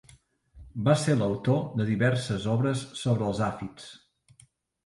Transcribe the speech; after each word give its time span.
Va 0.87 0.95
ser 1.01 1.15
l'autor 1.19 1.59
de 1.81 1.87
diverses 1.91 2.47
obres 2.57 2.81
sobre 3.03 3.29
els 3.33 3.43
àfids. 3.53 3.93